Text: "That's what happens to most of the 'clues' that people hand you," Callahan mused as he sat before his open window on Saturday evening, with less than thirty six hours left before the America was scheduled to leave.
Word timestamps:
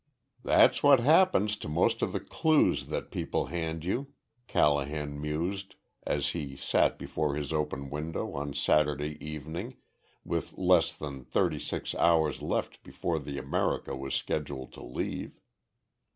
"That's 0.43 0.81
what 0.81 0.99
happens 0.99 1.57
to 1.57 1.69
most 1.69 2.01
of 2.01 2.11
the 2.11 2.19
'clues' 2.19 2.87
that 2.87 3.11
people 3.11 3.45
hand 3.53 3.85
you," 3.85 4.13
Callahan 4.47 5.21
mused 5.21 5.75
as 6.07 6.29
he 6.29 6.55
sat 6.55 6.97
before 6.97 7.35
his 7.35 7.53
open 7.53 7.91
window 7.91 8.33
on 8.33 8.55
Saturday 8.55 9.23
evening, 9.23 9.77
with 10.23 10.57
less 10.57 10.91
than 10.91 11.23
thirty 11.23 11.59
six 11.59 11.93
hours 11.93 12.41
left 12.41 12.81
before 12.81 13.19
the 13.19 13.37
America 13.37 13.95
was 13.95 14.15
scheduled 14.15 14.73
to 14.73 14.83
leave. 14.83 15.39